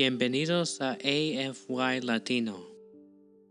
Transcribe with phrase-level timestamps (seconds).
[0.00, 2.64] Bienvenidos a AFY Latino,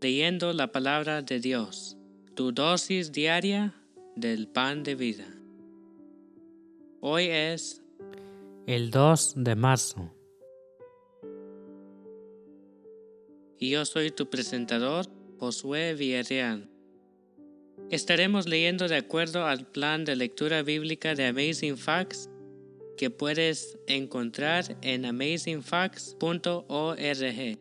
[0.00, 1.98] leyendo la palabra de Dios,
[2.34, 3.74] tu dosis diaria
[4.16, 5.26] del pan de vida.
[7.02, 7.82] Hoy es
[8.66, 10.10] el 2 de marzo.
[13.58, 15.04] Y yo soy tu presentador,
[15.38, 16.66] Josué Villarreal.
[17.90, 22.30] Estaremos leyendo de acuerdo al plan de lectura bíblica de Amazing Facts
[22.98, 27.58] que puedes encontrar en amazingfacts.org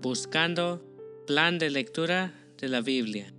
[0.00, 0.86] buscando
[1.26, 3.32] plan de lectura de la Biblia.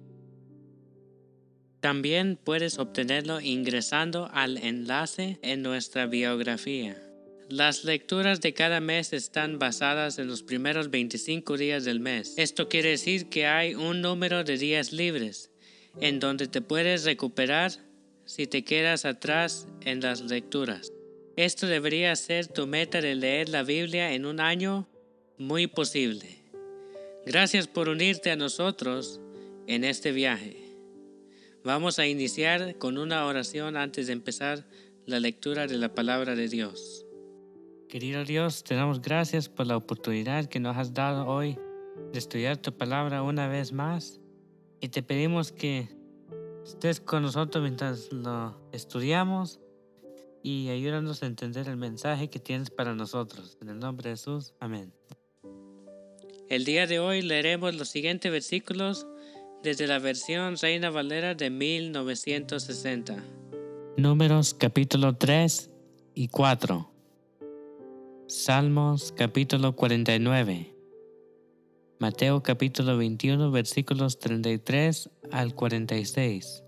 [1.79, 7.01] También puedes obtenerlo ingresando al enlace en nuestra biografía.
[7.49, 12.33] Las lecturas de cada mes están basadas en los primeros 25 días del mes.
[12.37, 15.51] Esto quiere decir que hay un número de días libres
[15.99, 17.71] en donde te puedes recuperar
[18.25, 20.91] si te quedas atrás en las lecturas.
[21.37, 24.87] Esto debería ser tu meta de leer la Biblia en un año
[25.37, 26.43] muy posible.
[27.25, 29.21] Gracias por unirte a nosotros
[29.67, 30.57] en este viaje.
[31.63, 34.65] Vamos a iniciar con una oración antes de empezar
[35.05, 37.05] la lectura de la palabra de Dios.
[37.87, 41.57] Querido Dios, te damos gracias por la oportunidad que nos has dado hoy
[42.11, 44.19] de estudiar tu palabra una vez más
[44.79, 45.89] y te pedimos que
[46.65, 49.59] estés con nosotros mientras lo estudiamos
[50.43, 53.57] y ayúdanos a entender el mensaje que tienes para nosotros.
[53.61, 54.93] En el nombre de Jesús, amén.
[56.49, 59.07] El día de hoy leeremos los siguientes versículos
[59.63, 63.23] desde la versión Reina Valera de 1960.
[63.97, 65.69] Números capítulo 3
[66.15, 66.91] y 4.
[68.27, 70.75] Salmos capítulo 49.
[71.99, 76.63] Mateo capítulo 21 versículos 33 al 46.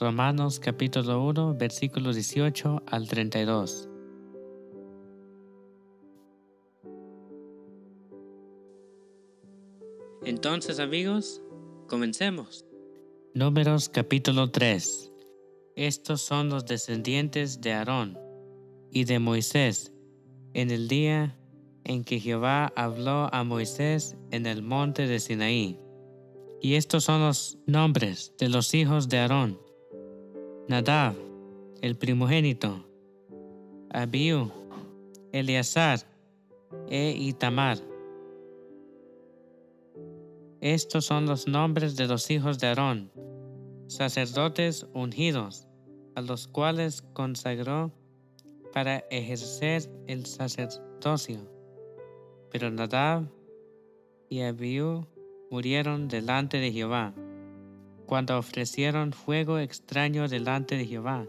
[0.00, 3.90] Romanos capítulo 1 versículos 18 al 32.
[10.24, 11.42] Entonces amigos,
[11.88, 12.64] comencemos.
[13.34, 15.12] Números capítulo 3.
[15.76, 18.18] Estos son los descendientes de Aarón
[18.90, 19.92] y de Moisés
[20.54, 21.38] en el día
[21.84, 25.78] en que Jehová habló a Moisés en el monte de Sinaí.
[26.62, 29.71] Y estos son los nombres de los hijos de Aarón
[30.72, 31.14] Nadab,
[31.82, 32.82] el primogénito,
[33.90, 34.50] Abiú,
[35.30, 35.98] Eleazar
[36.88, 37.76] e Itamar.
[40.62, 43.10] Estos son los nombres de los hijos de Aarón,
[43.86, 45.68] sacerdotes ungidos,
[46.14, 47.92] a los cuales consagró
[48.72, 51.40] para ejercer el sacerdocio.
[52.50, 53.24] Pero Nadab
[54.30, 55.06] y Abiú
[55.50, 57.12] murieron delante de Jehová
[58.06, 61.26] cuando ofrecieron fuego extraño delante de Jehová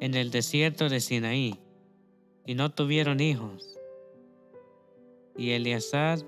[0.00, 1.60] en el desierto de Sinaí,
[2.46, 3.78] y no tuvieron hijos.
[5.36, 6.18] Y Eleazar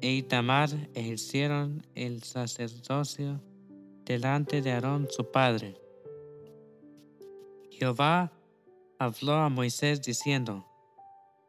[0.00, 3.40] e Itamar ejercieron el sacerdocio
[4.04, 5.74] delante de Aarón su padre.
[7.70, 8.32] Jehová
[8.98, 10.64] habló a Moisés diciendo,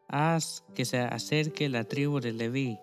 [0.07, 2.79] Haz que se acerque la tribu de Leví,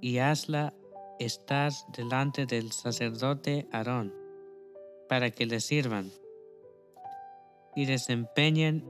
[0.00, 0.74] y hazla
[1.18, 4.14] estar delante del sacerdote Aarón,
[5.08, 6.10] para que le sirvan
[7.74, 8.84] y desempeñen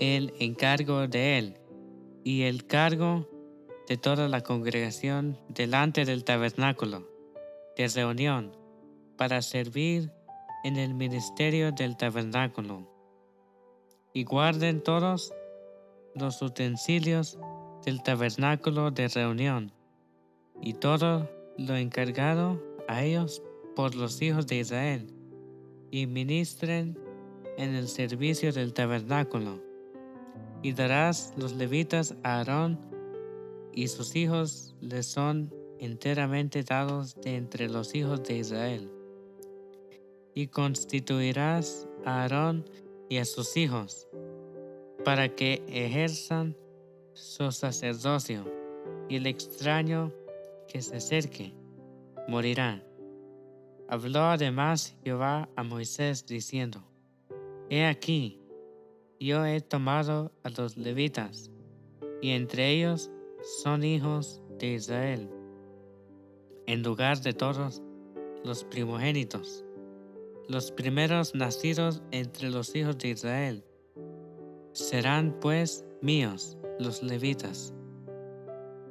[0.00, 1.60] el encargo de él
[2.24, 3.28] y el cargo
[3.88, 7.08] de toda la congregación delante del tabernáculo
[7.76, 8.56] de reunión
[9.16, 10.12] para servir
[10.64, 12.86] en el ministerio del tabernáculo.
[14.12, 15.32] Y guarden todos
[16.14, 17.38] los utensilios
[17.84, 19.72] del tabernáculo de reunión
[20.60, 23.42] y todo lo encargado a ellos
[23.76, 25.06] por los hijos de Israel,
[25.90, 26.98] y ministren
[27.56, 29.62] en el servicio del tabernáculo.
[30.62, 32.78] Y darás los levitas a Aarón,
[33.72, 38.90] y sus hijos les son enteramente dados de entre los hijos de Israel.
[40.34, 42.64] Y constituirás a Aarón
[43.08, 44.08] y a sus hijos,
[45.04, 46.56] para que ejerzan
[47.12, 48.44] su sacerdocio,
[49.08, 50.12] y el extraño
[50.68, 51.54] que se acerque,
[52.28, 52.84] morirá.
[53.88, 56.84] Habló además Jehová a Moisés diciendo,
[57.70, 58.40] He aquí,
[59.18, 61.50] yo he tomado a los levitas,
[62.20, 63.10] y entre ellos
[63.62, 65.30] son hijos de Israel,
[66.66, 67.82] en lugar de todos
[68.44, 69.64] los primogénitos,
[70.48, 73.64] los primeros nacidos entre los hijos de Israel.
[74.72, 77.74] Serán pues míos los levitas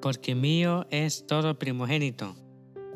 [0.01, 2.35] porque mío es todo primogénito,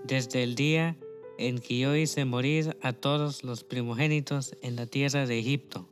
[0.05, 0.97] desde el día
[1.37, 5.89] en que yo hice morir a todos los primogénitos en la tierra de Egipto.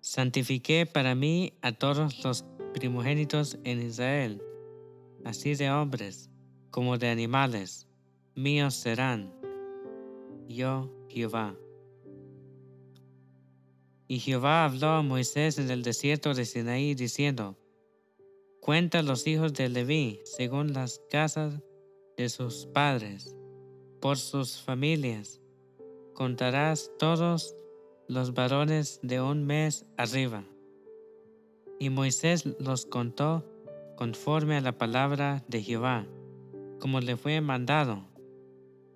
[0.00, 2.44] Santifiqué para mí a todos los
[2.74, 4.42] primogénitos en Israel,
[5.24, 6.30] así de hombres
[6.70, 7.86] como de animales,
[8.34, 9.32] míos serán.
[10.48, 11.56] Yo, Jehová.
[14.06, 17.58] Y Jehová habló a Moisés en el desierto de Sinaí, diciendo,
[18.68, 21.54] Cuenta los hijos de Leví según las casas
[22.18, 23.34] de sus padres,
[23.98, 25.40] por sus familias.
[26.12, 27.56] Contarás todos
[28.08, 30.44] los varones de un mes arriba.
[31.78, 33.42] Y Moisés los contó
[33.96, 36.06] conforme a la palabra de Jehová,
[36.78, 38.04] como le fue mandado.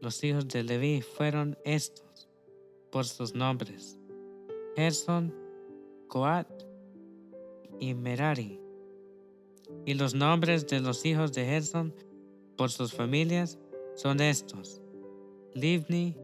[0.03, 2.29] Los hijos de Leví fueron estos,
[2.91, 3.99] por sus nombres,
[4.77, 5.35] Gerson,
[6.09, 6.47] Coat
[7.81, 8.62] y Merari.
[9.85, 11.95] Y los nombres de los hijos de Gerson,
[12.57, 13.59] por sus familias,
[13.95, 14.81] son estos,
[15.55, 16.17] Livni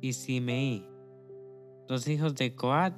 [0.00, 0.86] y Simei.
[1.88, 2.94] Los hijos de Coat,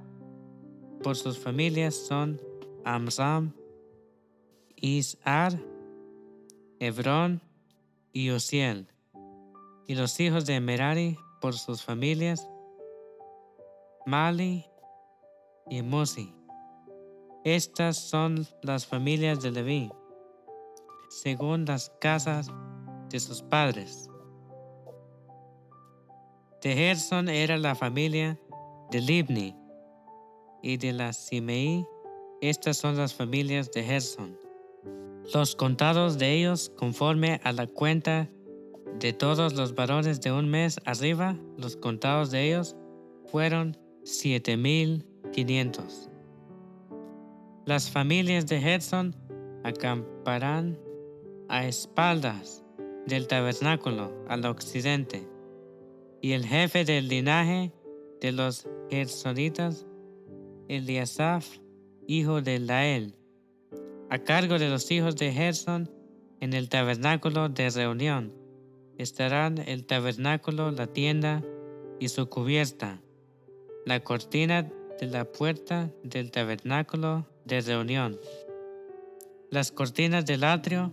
[1.02, 2.40] por sus familias, son
[2.84, 3.54] Amram,
[4.76, 5.58] Isar,
[6.78, 7.40] Hebrón
[8.12, 8.88] y Osiel.
[9.86, 12.48] Y los hijos de Merari, por sus familias,
[14.04, 14.66] Mali
[15.70, 16.41] y Musi.
[17.44, 19.90] Estas son las familias de Leví,
[21.08, 22.48] según las casas
[23.10, 24.08] de sus padres.
[26.62, 28.38] De Gerson era la familia
[28.92, 29.56] de Libni,
[30.62, 31.84] y de la Simei,
[32.40, 34.38] estas son las familias de Gerson.
[35.34, 38.30] Los contados de ellos, conforme a la cuenta
[39.00, 42.76] de todos los varones de un mes arriba, los contados de ellos
[43.26, 46.11] fueron siete mil quinientos.
[47.64, 49.14] Las familias de Gerson
[49.62, 50.76] acamparán
[51.48, 52.64] a espaldas
[53.06, 55.28] del tabernáculo al occidente,
[56.20, 57.72] y el jefe del linaje
[58.20, 59.86] de los Gersonitas,
[60.66, 61.58] Eliasaf,
[62.08, 63.14] hijo de Lael,
[64.10, 65.88] a cargo de los hijos de Gerson
[66.40, 68.32] en el tabernáculo de reunión.
[68.98, 71.44] Estarán el tabernáculo, la tienda
[72.00, 73.00] y su cubierta,
[73.86, 74.68] la cortina
[74.98, 78.18] de la puerta del tabernáculo de reunión,
[79.50, 80.92] las cortinas del atrio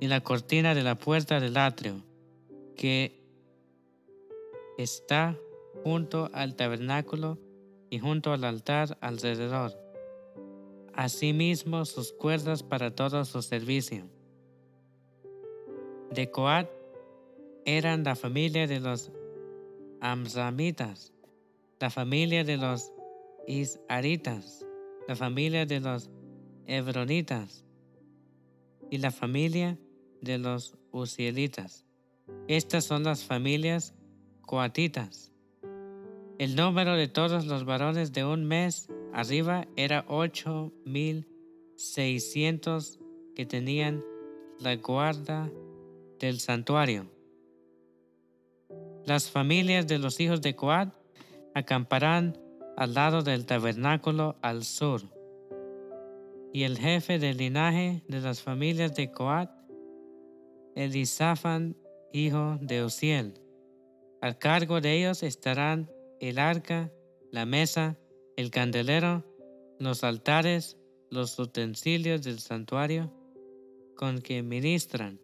[0.00, 2.02] y la cortina de la puerta del atrio,
[2.76, 3.24] que
[4.76, 5.38] está
[5.82, 7.38] junto al tabernáculo
[7.90, 9.78] y junto al altar alrededor.
[10.92, 14.06] Asimismo sus cuerdas para todo su servicio.
[16.10, 16.68] De Coat
[17.64, 19.10] eran la familia de los
[20.00, 21.12] Amramitas,
[21.80, 22.92] la familia de los
[23.46, 24.63] Isaritas,
[25.06, 26.10] la familia de los
[26.66, 27.64] Hebronitas
[28.90, 29.78] y la familia
[30.20, 31.84] de los Uzielitas.
[32.48, 33.94] Estas son las familias
[34.42, 35.32] coatitas.
[36.38, 41.28] El número de todos los varones de un mes arriba era ocho mil
[41.76, 42.98] seiscientos
[43.36, 44.02] que tenían
[44.60, 45.50] la guarda
[46.18, 47.10] del santuario.
[49.04, 50.94] Las familias de los hijos de Coat
[51.54, 52.38] acamparán
[52.76, 55.02] al lado del tabernáculo al sur.
[56.52, 59.50] Y el jefe del linaje de las familias de Coat,
[60.74, 61.76] Elisafan,
[62.12, 63.34] hijo de Osiel.
[64.20, 65.90] Al cargo de ellos estarán
[66.20, 66.92] el arca,
[67.30, 67.98] la mesa,
[68.36, 69.24] el candelero,
[69.78, 70.78] los altares,
[71.10, 73.12] los utensilios del santuario
[73.96, 75.20] con que ministran,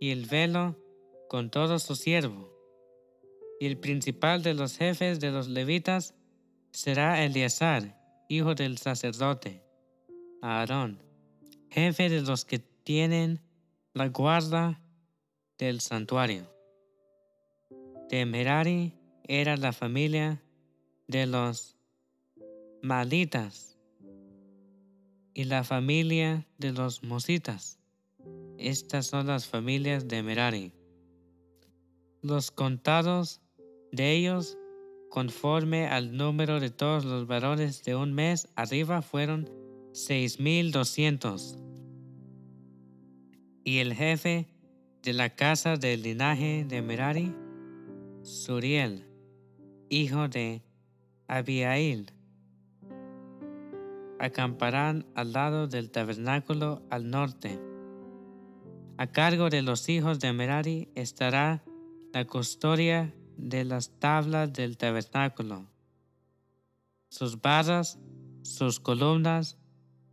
[0.00, 0.76] y el velo
[1.28, 2.50] con todo su siervo.
[3.60, 6.14] Y el principal de los jefes de los levitas
[6.74, 7.96] será Eleazar,
[8.28, 9.62] hijo del sacerdote,
[10.42, 11.00] Aarón,
[11.70, 13.40] jefe de los que tienen
[13.92, 14.80] la guarda
[15.56, 16.52] del santuario.
[18.10, 20.42] De Merari era la familia
[21.06, 21.76] de los
[22.82, 23.78] Malitas
[25.32, 27.78] y la familia de los Mositas.
[28.58, 30.72] Estas son las familias de Merari.
[32.20, 33.40] Los contados
[33.92, 34.58] de ellos,
[35.14, 39.48] conforme al número de todos los varones de un mes arriba, fueron
[39.92, 41.56] seis mil doscientos.
[43.62, 44.48] Y el jefe
[45.04, 47.32] de la casa del linaje de Merari
[48.22, 49.06] Suriel,
[49.88, 50.64] hijo de
[51.28, 52.10] Abiail.
[54.18, 57.60] Acamparán al lado del tabernáculo al norte.
[58.98, 61.62] A cargo de los hijos de Merari estará
[62.12, 65.66] la custodia de las tablas del tabernáculo,
[67.08, 67.98] sus barras,
[68.42, 69.56] sus columnas,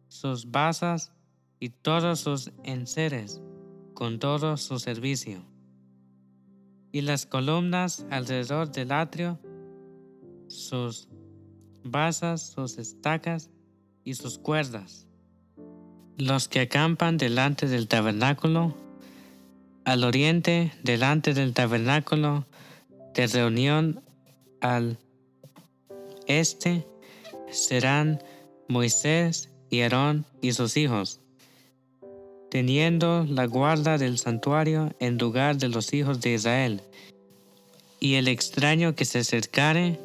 [0.08, 1.12] sus basas
[1.60, 3.42] y todos sus enseres,
[3.94, 5.52] con todo su servicio
[6.92, 9.40] y las columnas alrededor del atrio,
[10.48, 11.08] sus
[11.84, 13.50] basas, sus estacas
[14.04, 15.08] y sus cuerdas.
[16.18, 18.76] los que acampan delante del tabernáculo,
[19.86, 22.46] al oriente delante del tabernáculo
[23.14, 24.02] de reunión
[24.62, 24.98] al
[26.28, 26.86] este
[27.52, 28.24] serán
[28.68, 31.20] Moisés y Aarón y sus hijos,
[32.50, 36.82] teniendo la guarda del santuario en lugar de los hijos de Israel,
[38.00, 40.00] y el extraño que se acercare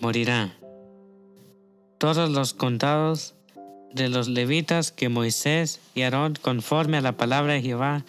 [0.00, 0.56] morirá.
[1.98, 3.34] Todos los contados
[3.92, 8.04] de los levitas que Moisés y Aarón, conforme a la palabra de Jehová,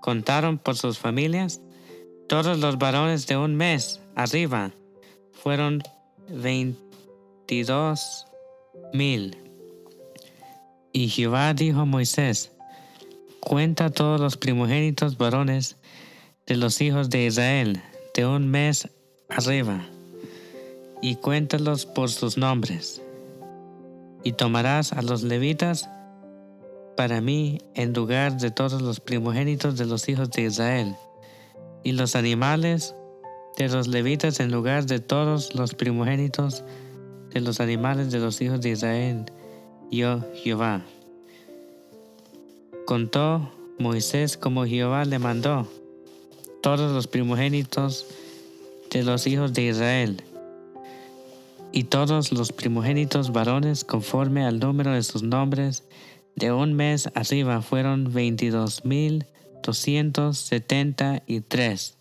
[0.00, 1.60] contaron por sus familias,
[2.30, 4.70] todos los varones de un mes arriba
[5.32, 5.82] fueron
[6.28, 8.24] veintidós
[8.92, 9.36] mil.
[10.92, 12.52] Y Jehová dijo a Moisés,
[13.40, 15.76] cuenta todos los primogénitos varones
[16.46, 17.82] de los hijos de Israel
[18.14, 18.88] de un mes
[19.28, 19.84] arriba,
[21.02, 23.02] y cuéntalos por sus nombres.
[24.22, 25.90] Y tomarás a los levitas
[26.96, 30.94] para mí en lugar de todos los primogénitos de los hijos de Israel,
[31.82, 32.94] y los animales
[33.56, 36.64] de los levitas en lugar de todos los primogénitos
[37.30, 39.24] de los animales de los hijos de Israel,
[39.90, 40.82] yo Jehová.
[42.86, 45.68] Contó Moisés como Jehová le mandó
[46.62, 48.06] todos los primogénitos
[48.90, 50.22] de los hijos de Israel,
[51.72, 55.84] y todos los primogénitos varones conforme al número de sus nombres
[56.34, 59.24] de un mes arriba fueron veintidós mil
[59.62, 61.96] doscientos setenta y tres.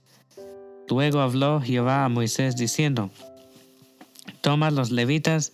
[0.88, 3.12] Luego habló Jehová a Moisés diciendo,
[4.42, 5.54] Toma los levitas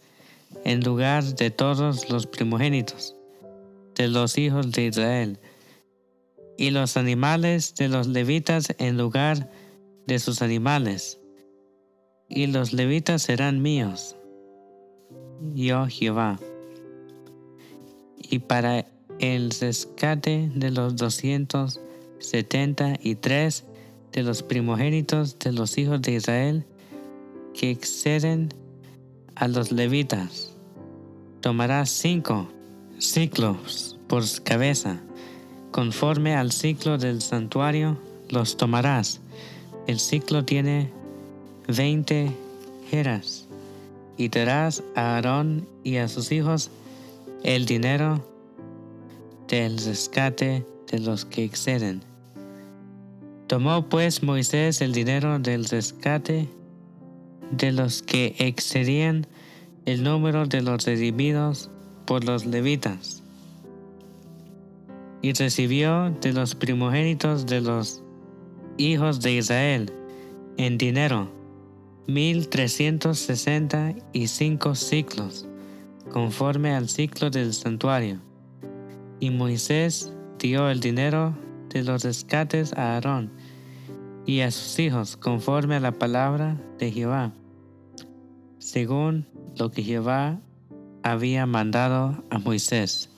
[0.64, 3.16] en lugar de todos los primogénitos
[3.96, 5.40] de los hijos de Israel,
[6.58, 9.50] y los animales de los levitas en lugar
[10.06, 11.20] de sus animales,
[12.30, 14.16] y los levitas serán míos,
[15.54, 16.40] yo Jehová.
[18.18, 18.86] Y para
[19.20, 21.80] el rescate de los doscientos
[22.20, 23.66] setenta y tres
[24.12, 26.66] de los primogénitos de los hijos de Israel
[27.54, 28.54] que exceden
[29.36, 30.54] a los levitas.
[31.42, 32.48] Tomarás cinco
[32.98, 35.02] ciclos por cabeza.
[35.72, 37.98] Conforme al ciclo del santuario
[38.30, 39.20] los tomarás.
[39.88, 40.90] El ciclo tiene
[41.68, 42.32] veinte
[42.90, 43.48] jeras.
[44.18, 46.72] Y darás a Aarón y a sus hijos
[47.44, 48.26] el dinero
[49.48, 52.02] del rescate de los que exceden.
[53.48, 56.48] Tomó pues Moisés el dinero del rescate
[57.52, 59.28] de los que excedían
[59.86, 61.70] el número de los redimidos
[62.06, 63.22] por los levitas,
[65.22, 68.02] y recibió de los primogénitos de los
[68.78, 69.92] hijos de Israel
[70.58, 71.32] en dinero
[72.08, 75.48] mil trescientos sesenta y cinco ciclos,
[76.12, 78.20] conforme al ciclo del santuario.
[79.20, 81.36] Y Moisés dio el dinero
[81.70, 83.32] de los rescates a Aarón
[84.25, 87.32] y a sus hijos conforme a la palabra de Jehová,
[88.60, 89.25] según
[89.58, 90.39] lo que Jehová
[91.04, 93.10] había mandado a Moisés.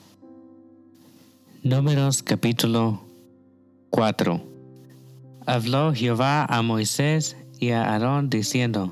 [1.63, 3.01] Números capítulo
[3.89, 4.41] 4
[5.45, 8.89] Habló Jehová a Moisés y a Aarón diciendo,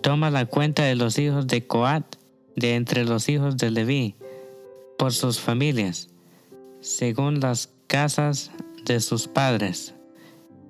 [0.00, 2.16] Toma la cuenta de los hijos de Coat
[2.56, 4.14] de entre los hijos de Leví,
[4.98, 6.08] por sus familias,
[6.82, 8.50] según las casas
[8.84, 9.94] de sus padres,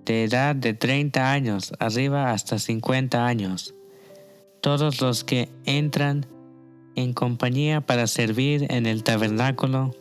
[0.04, 3.74] de edad de 30 años arriba hasta 50 años,
[4.60, 6.26] todos los que entran
[6.96, 9.96] en compañía para servir en el tabernáculo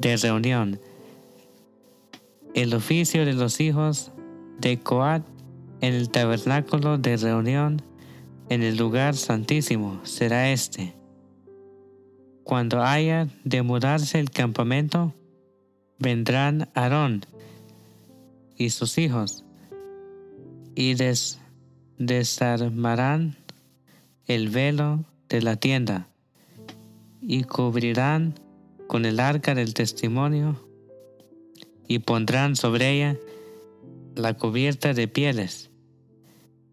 [0.00, 0.80] de reunión.
[2.54, 4.10] El oficio de los hijos
[4.58, 5.24] de Coat
[5.80, 7.82] en el tabernáculo de reunión
[8.48, 10.94] en el lugar santísimo será este.
[12.42, 15.14] Cuando haya de mudarse el campamento,
[16.02, 17.24] vendrán Aarón
[18.56, 19.44] y sus hijos
[20.74, 20.94] y
[21.96, 23.36] desarmarán
[24.26, 26.08] el velo de la tienda
[27.20, 28.34] y cubrirán
[28.88, 30.60] con el arca del testimonio
[31.86, 33.16] y pondrán sobre ella
[34.14, 35.70] la cubierta de pieles,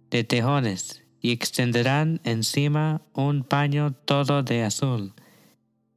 [0.09, 5.13] de tejones, y extenderán encima un paño todo de azul,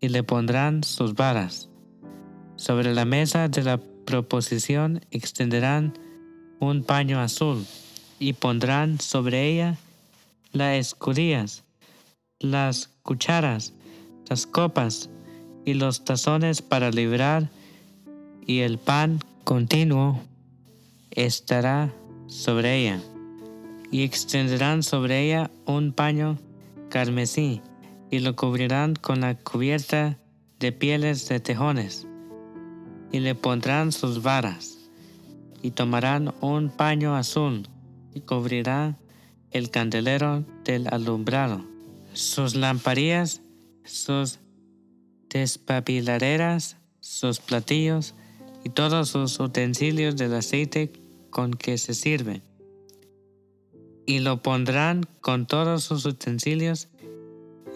[0.01, 1.72] y le pondrán sus varas.
[2.63, 5.99] Sobre la mesa de la proposición extenderán
[6.61, 7.67] un paño azul,
[8.21, 9.79] y pondrán sobre ella
[10.53, 11.65] las escudillas,
[12.39, 13.73] las cucharas,
[14.31, 15.11] las copas
[15.65, 17.51] y los tazones para librar,
[18.47, 20.21] y el pan continuo
[21.11, 21.93] estará
[22.29, 23.01] sobre ella,
[23.91, 26.39] y extenderán sobre ella un paño
[26.91, 27.61] carmesí,
[28.09, 30.17] y lo cubrirán con la cubierta
[30.61, 32.07] de pieles de tejones,
[33.13, 34.79] y le pondrán sus varas,
[35.63, 37.69] y tomarán un paño azul
[38.15, 38.99] y cubrirá
[39.51, 41.65] el candelero del alumbrado,
[42.15, 43.43] sus lamparillas,
[43.85, 44.39] sus
[45.29, 48.15] despabiladeras, sus platillos
[48.65, 50.93] y todos sus utensilios del aceite
[51.31, 52.43] con que se sirve.
[54.07, 56.89] Y lo pondrán con todos sus utensilios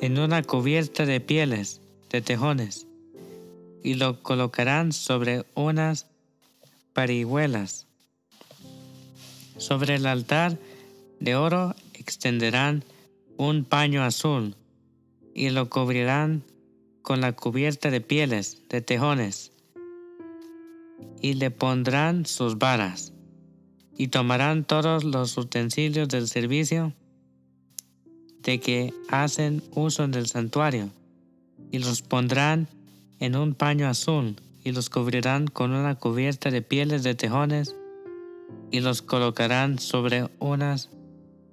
[0.00, 2.85] en una cubierta de pieles, de tejones,
[3.82, 6.06] y lo colocarán sobre unas
[6.92, 7.86] parihuelas.
[9.58, 10.58] Sobre el altar
[11.20, 12.84] de oro extenderán
[13.36, 14.54] un paño azul
[15.34, 16.42] y lo cubrirán
[17.02, 19.52] con la cubierta de pieles de tejones
[21.20, 23.12] y le pondrán sus varas
[23.96, 26.92] y tomarán todos los utensilios del servicio
[28.42, 30.90] de que hacen uso del santuario
[31.70, 32.68] y los pondrán
[33.20, 37.76] en un paño azul y los cubrirán con una cubierta de pieles de tejones
[38.70, 40.90] y los colocarán sobre unas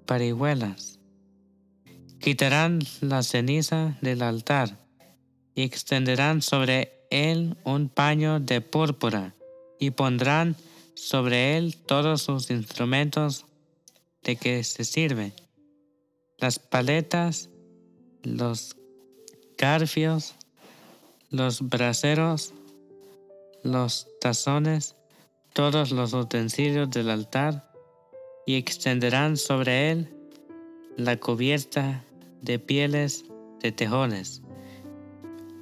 [0.06, 1.00] parihuelas.
[2.20, 4.80] Quitarán la ceniza del altar
[5.56, 9.36] y extenderán sobre él un paño de púrpura
[9.80, 10.56] y pondrán
[10.96, 13.46] sobre él todos sus instrumentos
[14.24, 15.34] de que se sirve,
[16.38, 17.50] las paletas,
[18.24, 18.78] los
[19.58, 20.36] garfios,
[21.34, 22.54] los braseros,
[23.64, 24.96] los tazones,
[25.54, 27.72] todos los utensilios del altar,
[28.46, 30.14] y extenderán sobre él
[30.96, 32.04] la cubierta
[32.44, 33.26] de pieles
[33.62, 34.44] de tejones,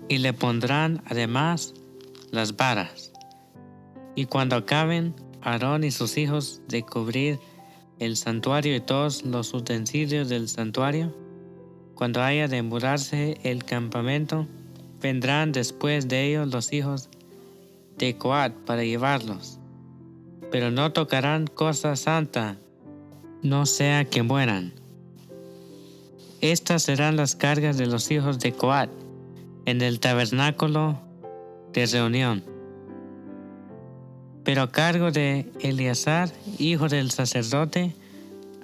[0.09, 1.73] y le pondrán además
[2.31, 3.13] las varas.
[4.13, 7.39] Y cuando acaben Aarón y sus hijos de cubrir
[7.97, 11.15] el santuario y todos los utensilios del santuario,
[11.95, 14.47] cuando haya de mudarse el campamento,
[15.01, 17.09] vendrán después de ellos los hijos
[17.97, 19.59] de Coat para llevarlos.
[20.51, 22.57] Pero no tocarán cosa santa
[23.41, 24.73] no sea que mueran.
[26.41, 28.89] Estas serán las cargas de los hijos de Coat
[29.65, 30.99] en el tabernáculo
[31.73, 32.43] de reunión.
[34.43, 37.93] Pero a cargo de Eleazar, hijo del sacerdote,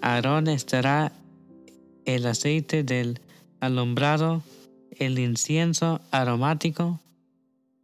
[0.01, 1.11] Aarón estará
[2.05, 3.19] el aceite del
[3.59, 4.41] alumbrado,
[4.99, 6.99] el incienso aromático,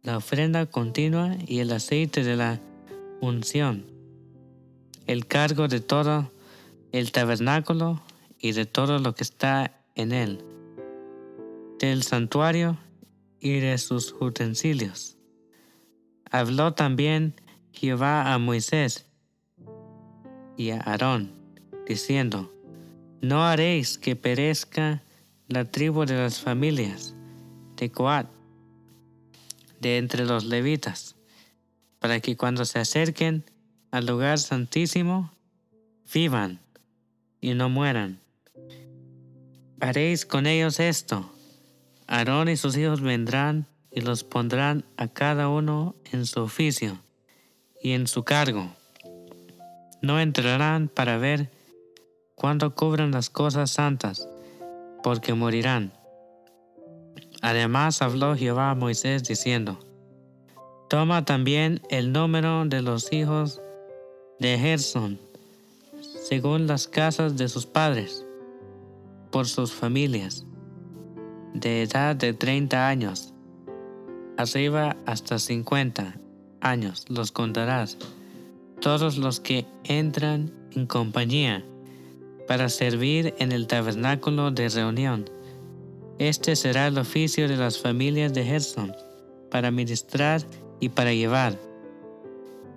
[0.02, 2.60] la ofrenda continua y el aceite de la
[3.20, 3.86] unción.
[5.06, 6.30] El cargo de todo
[6.92, 8.02] el tabernáculo
[8.38, 10.44] y de todo lo que está en él,
[11.78, 12.78] del santuario
[13.40, 15.16] y de sus utensilios.
[16.30, 17.34] Habló también
[17.72, 19.06] Jehová a Moisés
[20.56, 21.32] y a Aarón,
[21.86, 22.52] diciendo,
[23.20, 25.03] No haréis que perezca
[25.48, 27.14] la tribu de las familias
[27.76, 28.26] de Coat
[29.80, 31.16] de entre los levitas,
[31.98, 33.44] para que cuando se acerquen
[33.90, 35.32] al lugar santísimo,
[36.12, 36.60] vivan
[37.40, 38.20] y no mueran.
[39.80, 41.30] Haréis con ellos esto.
[42.06, 46.98] Aarón y sus hijos vendrán y los pondrán a cada uno en su oficio
[47.82, 48.74] y en su cargo.
[50.00, 51.50] No entrarán para ver
[52.34, 54.26] cuándo cubran las cosas santas,
[55.04, 55.92] porque morirán.
[57.42, 59.78] Además habló Jehová a Moisés diciendo,
[60.88, 63.60] Toma también el número de los hijos
[64.40, 65.20] de Gerson
[66.24, 68.24] según las casas de sus padres,
[69.30, 70.46] por sus familias,
[71.52, 73.34] de edad de 30 años,
[74.38, 76.18] arriba hasta 50
[76.62, 77.98] años los contarás,
[78.80, 81.62] todos los que entran en compañía
[82.46, 85.30] para servir en el tabernáculo de reunión.
[86.18, 88.94] Este será el oficio de las familias de Gerson,
[89.50, 90.42] para ministrar
[90.80, 91.58] y para llevar.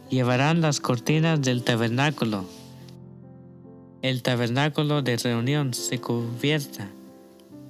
[0.10, 2.46] Llevarán las cortinas del tabernáculo
[4.04, 6.88] el tabernáculo de reunión se cubierta,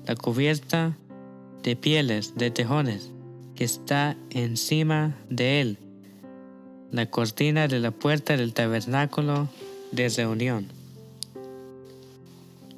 [0.06, 0.98] la cubierta
[1.64, 3.12] de pieles de tejones
[3.56, 5.78] que está encima de él,
[6.92, 9.48] la cortina de la puerta del tabernáculo
[9.92, 10.77] de reunión.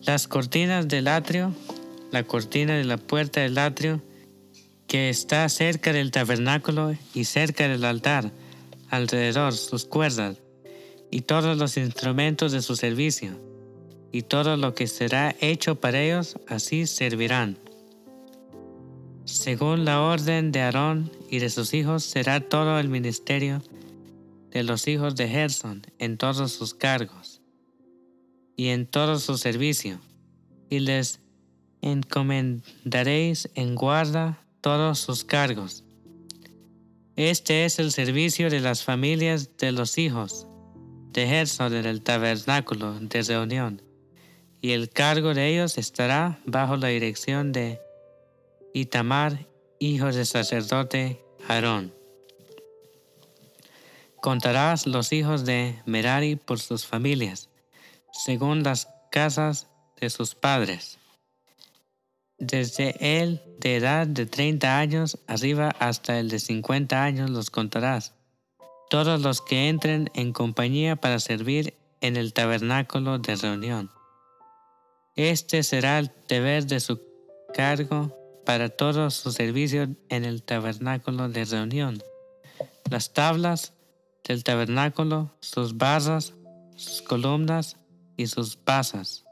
[0.05, 1.53] Las cortinas del atrio,
[2.11, 4.01] la cortina de la puerta del atrio
[4.87, 8.31] que está cerca del tabernáculo y cerca del altar,
[8.89, 10.37] alrededor sus cuerdas,
[11.11, 13.39] y todos los instrumentos de su servicio,
[14.11, 17.59] y todo lo que será hecho para ellos, así servirán.
[19.25, 23.61] Según la orden de Aarón y de sus hijos será todo el ministerio
[24.49, 27.18] de los hijos de Gerson en todos sus cargos
[28.59, 30.01] y en todo su servicio,
[30.69, 31.21] y les
[31.81, 35.85] encomendaréis en guarda todos sus cargos.
[37.15, 40.45] Este es el servicio de las familias de los hijos
[41.13, 43.81] de Gerson en el tabernáculo de reunión,
[44.59, 47.79] y el cargo de ellos estará bajo la dirección de
[48.73, 49.47] Itamar,
[49.79, 51.93] hijo del sacerdote Aarón.
[54.21, 57.49] Contarás los hijos de Merari por sus familias,
[58.11, 59.67] según las casas
[59.99, 60.97] de sus padres.
[62.37, 68.13] Desde el de edad de 30 años arriba hasta el de 50 años los contarás.
[68.89, 73.91] Todos los que entren en compañía para servir en el tabernáculo de reunión.
[75.15, 77.01] Este será el deber de su
[77.53, 82.01] cargo para todo su servicio en el tabernáculo de reunión.
[82.89, 83.73] Las tablas
[84.23, 86.33] del tabernáculo, sus barras,
[86.75, 87.75] sus columnas
[88.19, 89.23] y sus basas.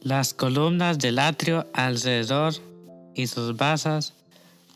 [0.00, 2.54] Las columnas del atrio alrededor
[3.16, 4.14] y sus basas,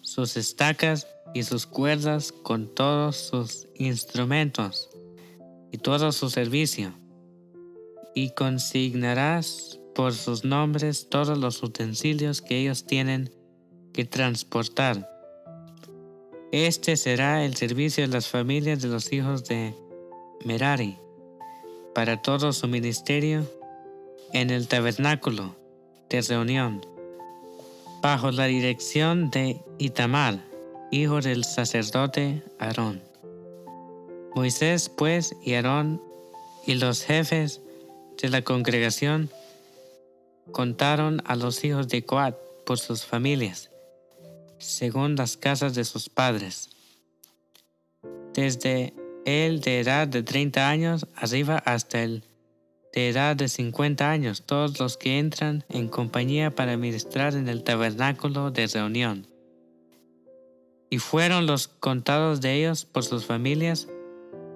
[0.02, 4.90] sus estacas y sus cuerdas con todos sus instrumentos
[5.70, 6.92] y todo su servicio,
[8.16, 13.30] y consignarás por sus nombres todos los utensilios que ellos tienen
[13.92, 15.08] que transportar.
[16.50, 19.72] Este será el servicio de las familias de los hijos de
[20.44, 20.98] Merari
[21.94, 23.44] para todo su ministerio
[24.32, 25.56] en el tabernáculo
[26.08, 26.84] de reunión,
[28.02, 30.44] bajo la dirección de Itamar,
[30.90, 33.02] hijo del sacerdote Aarón.
[34.34, 36.00] Moisés pues y Aarón
[36.66, 37.60] y los jefes
[38.20, 39.30] de la congregación
[40.52, 43.70] contaron a los hijos de Coat por sus familias,
[44.58, 46.70] según las casas de sus padres.
[48.34, 52.24] Desde el de edad de 30 años arriba hasta el
[52.92, 57.62] de edad de 50 años, todos los que entran en compañía para ministrar en el
[57.62, 59.28] tabernáculo de reunión.
[60.90, 63.86] Y fueron los contados de ellos por sus familias,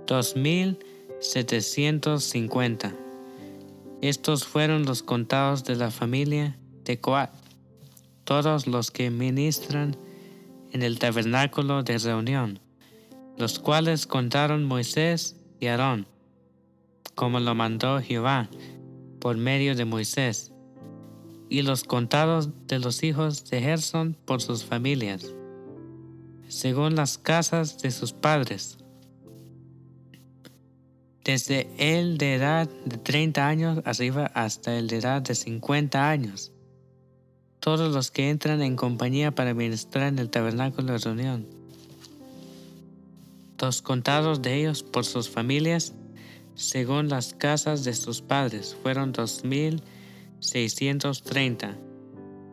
[0.07, 2.97] 2.750.
[4.03, 7.31] Estos fueron los contados de la familia de Coat,
[8.25, 9.97] todos los que ministran
[10.73, 12.59] en el tabernáculo de reunión,
[13.37, 16.07] los cuales contaron Moisés y Aarón
[17.15, 18.49] como lo mandó Jehová
[19.21, 20.53] por medio de Moisés,
[21.49, 25.33] y los contados de los hijos de Gerson por sus familias,
[26.49, 28.79] según las casas de sus padres.
[31.25, 36.53] Desde el de edad de 30 años arriba hasta el de edad de 50 años,
[37.61, 41.64] todos los que entran en compañía para ministrar en el tabernáculo de reunión.
[43.61, 45.95] Los contados de ellos por sus familias
[46.55, 51.77] según las casas de sus padres, fueron 2.630.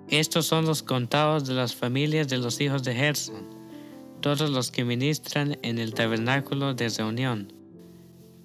[0.09, 3.47] Estos son los contados de las familias de los hijos de Gerson,
[4.19, 7.53] todos los que ministran en el tabernáculo de reunión,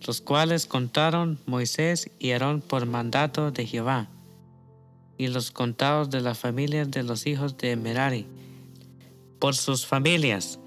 [0.06, 4.10] los cuales contaron Moisés y Aarón por mandato de Jehová,
[5.18, 8.26] y los contados de las familias de los hijos de Merari,
[9.38, 10.58] por sus familias,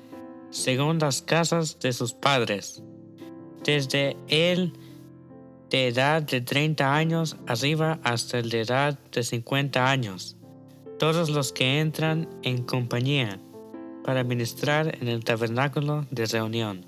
[0.51, 2.83] según las casas de sus padres
[3.63, 4.73] desde el
[5.69, 10.37] de edad de 30 años arriba hasta el de edad de 50 años,
[10.97, 13.39] todos los que entran en compañía
[14.03, 16.85] para ministrar en el tabernáculo de reunión.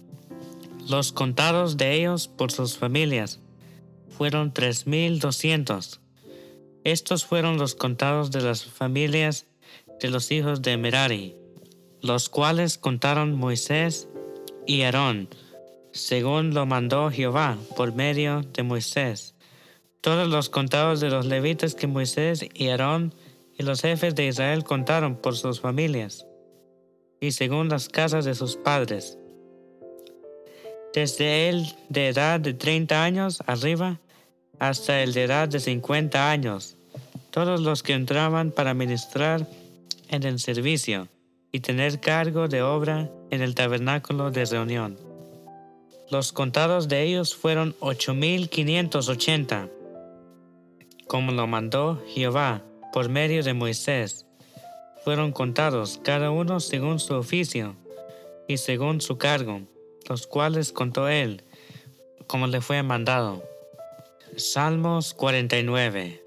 [0.89, 3.39] Los contados de ellos por sus familias
[4.09, 5.99] fueron 3.200.
[6.83, 9.45] Estos fueron los contados de las familias
[9.99, 11.35] de los hijos de Merari,
[12.01, 14.07] los cuales contaron Moisés
[14.65, 15.29] y Aarón,
[15.91, 19.35] según lo mandó Jehová por medio de Moisés.
[20.01, 23.13] Todos los contados de los levitas que Moisés y Aarón
[23.57, 26.25] y los jefes de Israel contaron por sus familias,
[27.19, 29.19] y según las casas de sus padres.
[30.95, 33.99] Desde el de edad de 30 años arriba
[34.57, 36.77] hasta el de edad de 50 años,
[37.29, 39.47] todos los que entraban para ministrar
[40.09, 41.07] en el servicio
[41.51, 44.97] y tener cargo de obra en el tabernáculo de reunión.
[46.09, 49.69] Los contados de ellos fueron 8.580,
[51.07, 54.25] como lo mandó Jehová por medio de Moisés.
[55.03, 57.75] Fueron contados cada uno según su oficio
[58.47, 59.61] y según su cargo,
[60.07, 61.43] los cuales contó él,
[62.27, 63.43] como le fue mandado.
[64.35, 66.23] Salmos 49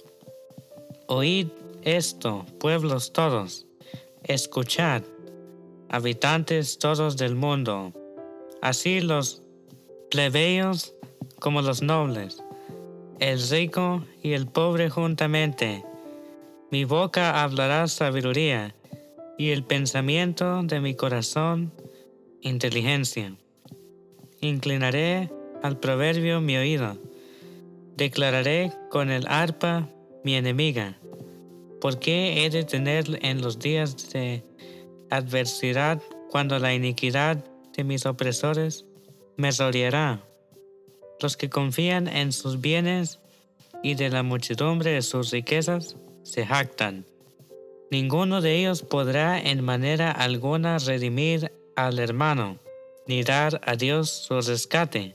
[1.07, 1.49] Oíd
[1.83, 3.67] esto, pueblos todos,
[4.23, 5.03] escuchad,
[5.95, 7.93] habitantes todos del mundo.
[8.61, 9.45] Así los
[10.11, 10.97] plebeyos
[11.39, 12.43] como los nobles,
[13.21, 15.85] el rico y el pobre juntamente.
[16.73, 18.75] Mi boca hablará sabiduría,
[19.39, 21.73] y el pensamiento de mi corazón
[22.41, 23.37] inteligencia.
[24.41, 25.31] Inclinaré
[25.63, 26.99] al proverbio mi oído.
[27.97, 29.89] Declararé con el arpa
[30.25, 30.99] mi enemiga.
[31.81, 34.43] ¿Por qué he de tener en los días de
[35.11, 37.45] adversidad cuando la iniquidad
[37.77, 38.87] de mis opresores
[39.37, 40.23] me rodeará?
[41.21, 43.21] Los que confían en sus bienes
[43.83, 47.07] y de la muchedumbre de sus riquezas se jactan.
[47.91, 52.59] Ninguno de ellos podrá en manera alguna redimir al hermano
[53.07, 55.15] ni dar a Dios su rescate,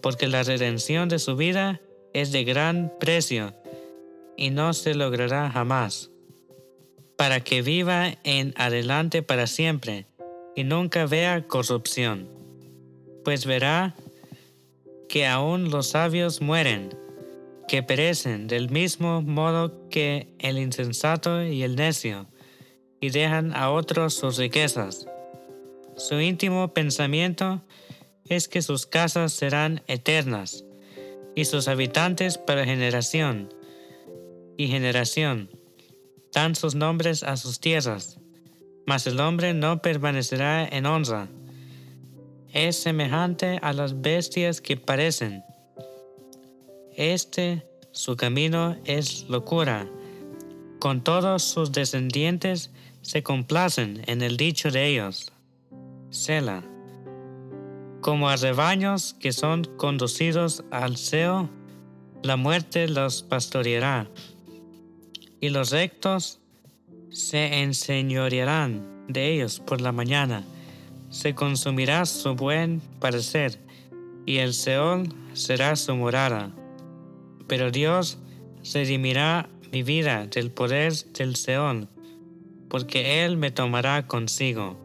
[0.00, 1.80] porque la redención de su vida
[2.12, 3.54] es de gran precio
[4.36, 6.10] y no se logrará jamás,
[7.18, 10.06] para que viva en adelante para siempre
[10.56, 12.30] y nunca vea corrupción,
[13.24, 13.94] pues verá
[15.10, 16.96] que aún los sabios mueren,
[17.68, 22.26] que perecen del mismo modo que el insensato y el necio,
[23.02, 25.06] y dejan a otros sus riquezas
[25.98, 27.60] su íntimo pensamiento
[28.28, 30.64] es que sus casas serán eternas
[31.34, 33.52] y sus habitantes para generación
[34.56, 35.50] y generación.
[36.32, 38.18] Dan sus nombres a sus tierras,
[38.86, 41.28] mas el hombre no permanecerá en honra.
[42.52, 45.42] Es semejante a las bestias que parecen.
[46.96, 49.88] Este, su camino es locura.
[50.78, 52.70] Con todos sus descendientes
[53.02, 55.32] se complacen en el dicho de ellos.
[56.10, 56.62] Sela.
[58.00, 61.50] Como a rebaños que son conducidos al seo,
[62.22, 64.08] la muerte los pastoreará,
[65.40, 66.40] y los rectos
[67.10, 70.44] se enseñorearán de ellos por la mañana.
[71.10, 73.58] Se consumirá su buen parecer,
[74.26, 76.50] y el Seol será su morada.
[77.46, 78.18] Pero Dios
[78.74, 81.88] redimirá mi vida del poder del Seol,
[82.68, 84.76] porque Él me tomará consigo.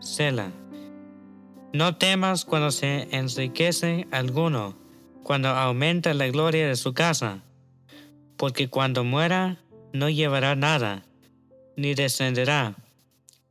[0.00, 0.50] Sela.
[1.72, 4.74] No temas cuando se enriquece alguno,
[5.22, 7.42] cuando aumenta la gloria de su casa,
[8.36, 9.61] porque cuando muera
[9.92, 11.02] no llevará nada,
[11.76, 12.74] ni descenderá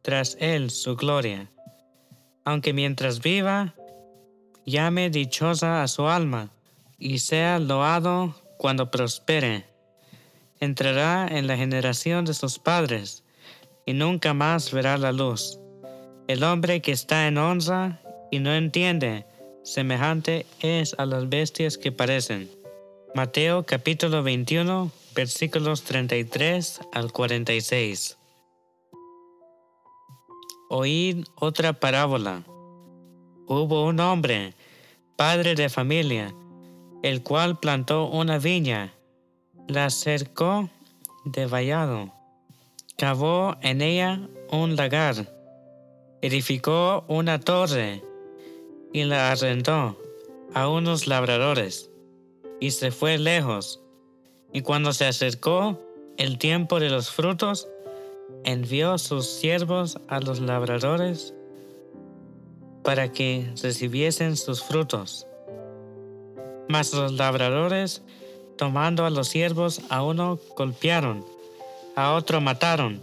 [0.01, 1.49] tras él su gloria.
[2.43, 3.75] Aunque mientras viva,
[4.65, 6.49] llame dichosa a su alma,
[6.97, 9.65] y sea loado cuando prospere.
[10.60, 13.23] Entrará en la generación de sus padres,
[13.86, 15.60] y nunca más verá la luz.
[16.27, 18.01] El hombre que está en honra
[18.32, 19.25] y no entiende,
[19.63, 22.61] semejante es a las bestias que parecen.
[23.13, 28.17] Mateo capítulo 21 versículos 33 al 46.
[30.69, 32.43] Oíd otra parábola.
[33.47, 34.54] Hubo un hombre,
[35.17, 36.34] padre de familia,
[37.04, 38.93] el cual plantó una viña,
[39.67, 40.69] la cercó
[41.26, 42.13] de vallado,
[42.97, 45.28] cavó en ella un lagar,
[46.21, 48.02] edificó una torre
[48.93, 49.97] y la arrendó
[50.54, 51.90] a unos labradores
[52.62, 53.82] y se fue lejos.
[54.54, 55.78] Y cuando se acercó
[56.15, 57.67] el tiempo de los frutos,
[58.45, 61.34] envió sus siervos a los labradores
[62.84, 65.28] para que recibiesen sus frutos.
[66.69, 68.02] Mas los labradores,
[68.58, 71.26] tomando a los siervos, a uno golpearon,
[71.97, 73.02] a otro mataron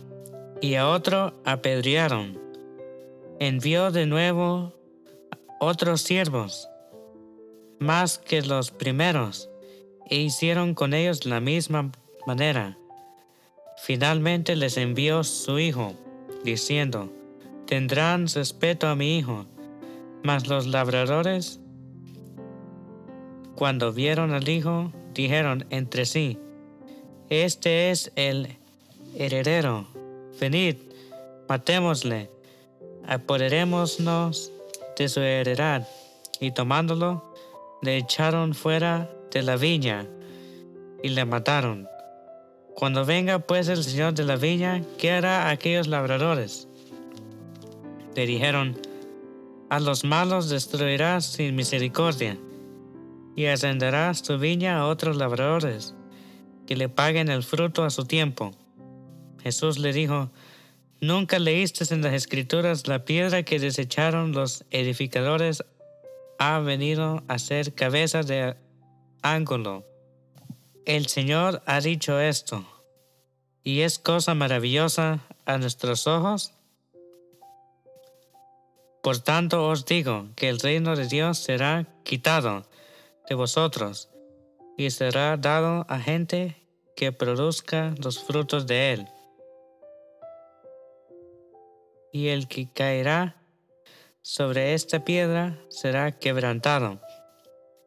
[0.62, 2.48] y a otro apedrearon
[3.40, 4.72] envió de nuevo
[5.60, 6.68] otros siervos,
[7.78, 9.47] más que los primeros,
[10.08, 11.90] e hicieron con ellos la misma
[12.26, 12.76] manera.
[13.76, 15.94] Finalmente les envió su hijo,
[16.44, 17.12] diciendo,
[17.66, 19.46] tendrán respeto a mi hijo.
[20.22, 21.60] Mas los labradores,
[23.54, 26.38] cuando vieron al hijo, dijeron entre sí,
[27.30, 28.56] Este es el
[29.14, 29.86] heredero,
[30.40, 30.76] venid,
[31.48, 32.30] matémosle
[33.08, 34.52] apoderémonos
[34.96, 35.88] de su heredad.
[36.40, 37.24] Y tomándolo,
[37.82, 40.06] le echaron fuera de la viña
[41.02, 41.88] y le mataron.
[42.74, 46.68] Cuando venga pues el señor de la viña, ¿qué hará aquellos labradores?
[48.14, 48.76] Le dijeron,
[49.70, 52.38] a los malos destruirás sin misericordia,
[53.36, 55.94] y arrendarás tu viña a otros labradores,
[56.66, 58.52] que le paguen el fruto a su tiempo.
[59.42, 60.30] Jesús le dijo,
[61.00, 65.62] Nunca leíste en las escrituras la piedra que desecharon los edificadores
[66.40, 68.56] ha venido a ser cabeza de
[69.22, 69.84] ángulo.
[70.84, 72.64] El Señor ha dicho esto,
[73.62, 76.52] y es cosa maravillosa a nuestros ojos.
[79.02, 82.66] Por tanto os digo que el reino de Dios será quitado
[83.28, 84.08] de vosotros
[84.76, 86.56] y será dado a gente
[86.96, 89.08] que produzca los frutos de él
[92.12, 93.36] y el que caerá
[94.22, 97.00] sobre esta piedra será quebrantado,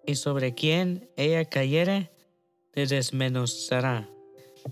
[0.06, 2.12] y sobre quien ella cayere,
[2.74, 4.10] le desmenuzará.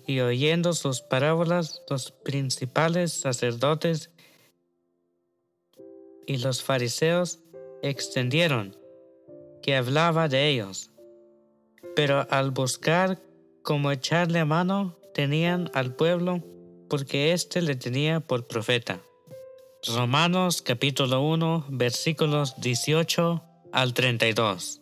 [0.06, 4.12] Y oyendo sus parábolas, los principales sacerdotes
[6.26, 7.40] y los fariseos
[7.82, 8.78] extendieron
[9.62, 10.92] que hablaba de ellos.
[11.96, 13.20] Pero al buscar
[13.64, 16.44] cómo echarle mano, tenían al pueblo
[16.90, 19.02] porque éste le tenía por profeta.
[19.88, 24.82] Romanos capítulo 1 versículos 18 al 32.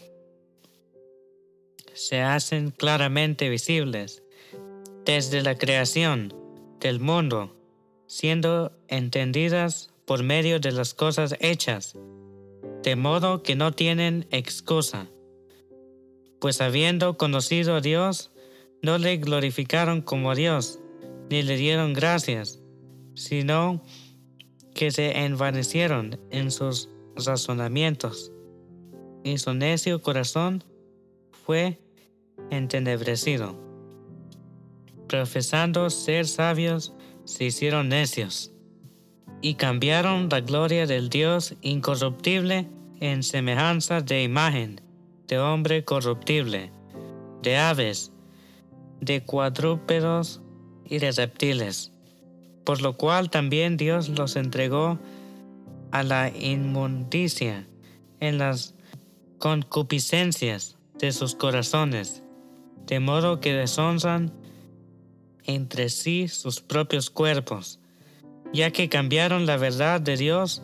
[2.01, 4.23] se hacen claramente visibles
[5.05, 6.33] desde la creación
[6.79, 7.55] del mundo,
[8.07, 11.95] siendo entendidas por medio de las cosas hechas,
[12.81, 15.11] de modo que no tienen excusa.
[16.39, 18.31] Pues habiendo conocido a Dios,
[18.81, 20.79] no le glorificaron como Dios,
[21.29, 22.59] ni le dieron gracias,
[23.13, 23.83] sino
[24.73, 28.31] que se envanecieron en sus razonamientos,
[29.23, 30.63] y su necio corazón
[31.45, 31.77] fue
[32.51, 33.55] entenebrecido.
[35.07, 36.93] Profesando ser sabios,
[37.25, 38.51] se hicieron necios,
[39.41, 42.67] y cambiaron la gloria del Dios incorruptible
[42.99, 44.81] en semejanza de imagen,
[45.27, 46.71] de hombre corruptible,
[47.41, 48.11] de aves,
[48.99, 50.41] de cuadrúpedos
[50.85, 51.91] y de reptiles
[52.63, 54.99] por lo cual también Dios los entregó
[55.91, 57.67] a la inmundicia
[58.19, 58.75] en las
[59.39, 62.20] concupiscencias de sus corazones,
[62.91, 64.33] de modo que deshonran
[65.45, 67.79] entre sí sus propios cuerpos,
[68.51, 70.61] ya que cambiaron la verdad de Dios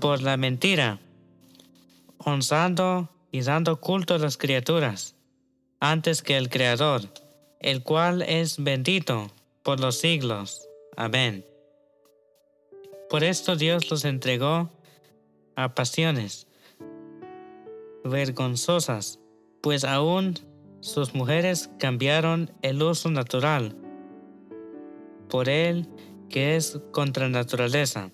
[0.00, 1.00] por la mentira,
[2.16, 5.16] honrando y dando culto a las criaturas,
[5.80, 7.02] antes que el Creador,
[7.60, 9.30] el cual es bendito
[9.62, 10.66] por los siglos.
[10.96, 11.44] Amén.
[13.10, 14.70] Por esto Dios los entregó
[15.56, 16.46] a pasiones
[18.02, 19.18] vergonzosas,
[19.60, 20.38] pues aún
[20.84, 23.74] sus mujeres cambiaron el uso natural
[25.30, 25.88] por él
[26.28, 28.10] que es contra naturaleza.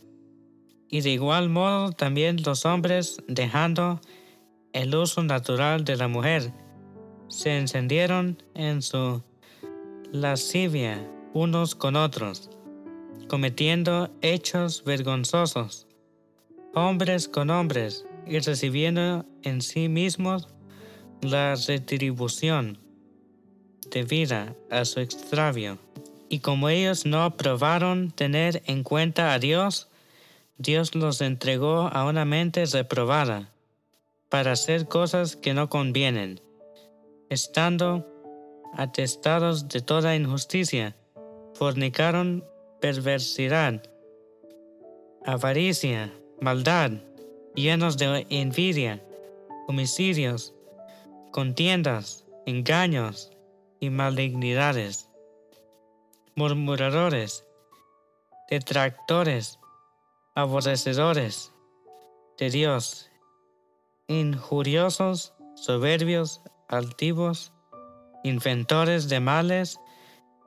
[0.88, 4.00] Y de igual modo también los hombres, dejando
[4.72, 6.52] el uso natural de la mujer,
[7.26, 9.20] se encendieron en su
[10.12, 11.04] lascivia
[11.34, 12.50] unos con otros
[13.28, 15.88] cometiendo hechos vergonzosos,
[16.74, 20.48] hombres con hombres, y recibiendo en sí mismos
[21.22, 22.78] la retribución
[23.90, 25.78] debida a su extravio.
[26.28, 29.88] Y como ellos no aprobaron tener en cuenta a Dios,
[30.58, 33.50] Dios los entregó a una mente reprobada
[34.28, 36.40] para hacer cosas que no convienen,
[37.30, 38.06] estando
[38.76, 40.96] atestados de toda injusticia,
[41.54, 42.44] fornicaron
[42.80, 43.82] perversidad,
[45.26, 46.92] avaricia, maldad,
[47.54, 49.02] llenos de envidia,
[49.66, 50.54] homicidios,
[51.30, 53.30] contiendas, engaños
[53.78, 55.08] y malignidades,
[56.34, 57.44] murmuradores,
[58.48, 59.58] detractores,
[60.34, 61.52] aborrecedores
[62.38, 63.10] de Dios,
[64.08, 67.52] injuriosos, soberbios, altivos,
[68.24, 69.78] inventores de males,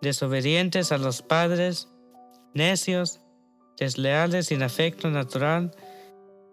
[0.01, 1.87] desobedientes a los padres,
[2.53, 3.21] necios,
[3.77, 5.75] desleales sin afecto natural,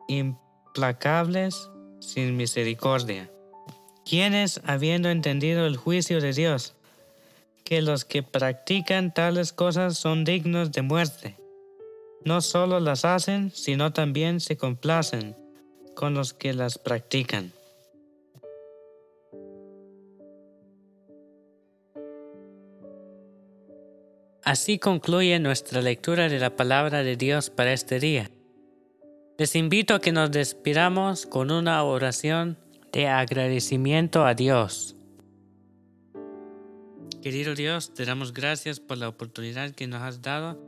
[0.09, 3.31] implacables sin misericordia.
[4.11, 6.75] Quienes, habiendo entendido el juicio de Dios,
[7.63, 11.37] que los que practican tales cosas son dignos de muerte,
[12.25, 15.37] no solo las hacen, sino también se complacen
[15.95, 17.53] con los que las practican.
[24.43, 28.29] Así concluye nuestra lectura de la palabra de Dios para este día.
[29.39, 32.59] Les invito a que nos despidamos con una oración
[32.93, 34.97] de agradecimiento a Dios.
[37.23, 40.59] Querido Dios, te damos gracias por la oportunidad que nos has dado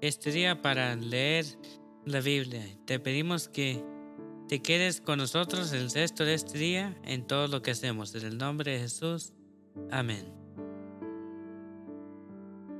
[0.00, 1.44] este día para leer
[2.04, 2.62] la Biblia.
[2.84, 3.82] Te pedimos que
[4.48, 8.14] te quedes con nosotros el resto de este día en todo lo que hacemos.
[8.14, 9.32] En el nombre de Jesús.
[9.90, 10.32] Amén.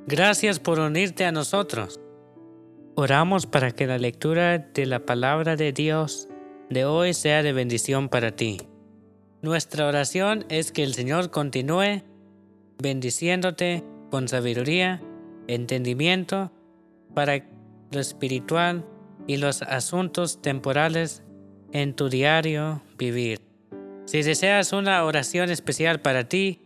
[0.06, 1.98] Gracias por unirte a nosotros.
[2.94, 6.28] Oramos para que la lectura de la palabra de Dios
[6.70, 8.58] de hoy sea de bendición para ti.
[9.42, 12.02] Nuestra oración es que el Señor continúe
[12.78, 15.02] bendiciéndote con sabiduría,
[15.46, 16.50] entendimiento
[17.14, 17.44] para
[17.90, 18.86] lo espiritual
[19.26, 21.22] y los asuntos temporales
[21.72, 23.40] en tu diario vivir.
[24.06, 26.62] Si deseas una oración especial para ti,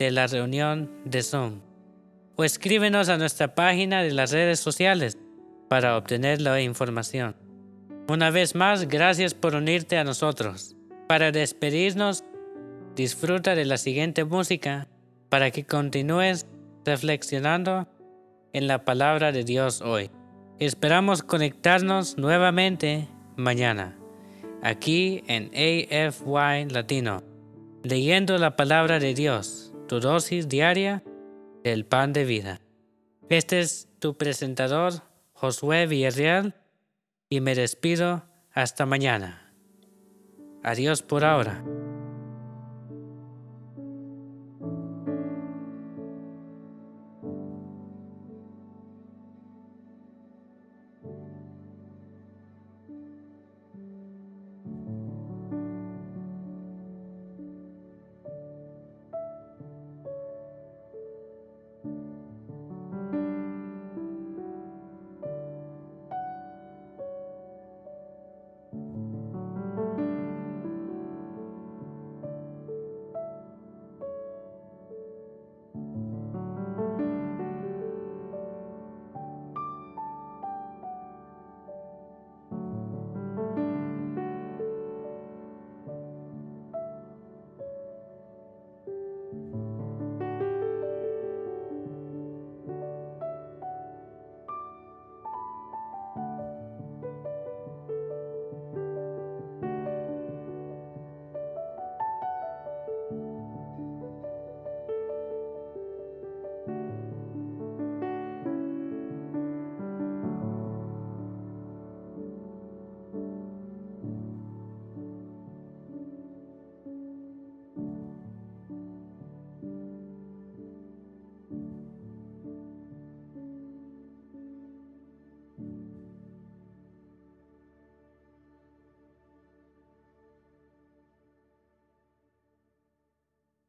[0.00, 1.60] de la reunión de Zoom
[2.34, 5.18] o escríbenos a nuestra página de las redes sociales
[5.68, 7.36] para obtener la información.
[8.08, 10.74] Una vez más, gracias por unirte a nosotros.
[11.06, 12.24] Para despedirnos,
[12.96, 14.88] disfruta de la siguiente música
[15.28, 16.46] para que continúes
[16.86, 17.86] reflexionando
[18.54, 20.10] en la palabra de Dios hoy.
[20.58, 23.98] Esperamos conectarnos nuevamente mañana,
[24.62, 27.22] aquí en AFY Latino,
[27.82, 29.59] leyendo la palabra de Dios,
[29.90, 31.02] tu dosis diaria
[31.64, 32.60] del pan de vida.
[33.28, 36.54] Este es tu presentador, Josué Villarreal,
[37.28, 38.22] y me despido
[38.52, 39.52] hasta mañana.
[40.62, 41.64] Adiós por ahora.